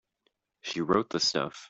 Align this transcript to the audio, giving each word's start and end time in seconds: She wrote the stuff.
She 0.61 0.81
wrote 0.81 1.11
the 1.11 1.19
stuff. 1.19 1.59